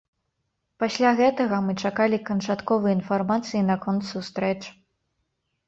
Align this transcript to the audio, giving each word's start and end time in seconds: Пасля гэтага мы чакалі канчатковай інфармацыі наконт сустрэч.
Пасля 0.83 1.11
гэтага 1.19 1.59
мы 1.65 1.75
чакалі 1.83 2.17
канчатковай 2.31 2.95
інфармацыі 2.99 3.61
наконт 3.71 4.01
сустрэч. 4.11 4.59